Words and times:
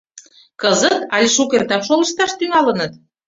Кызыт 0.61 0.97
але 1.13 1.27
шукертак 1.35 1.81
шолышташ 1.87 2.31
тӱҥалыныт? 2.39 2.91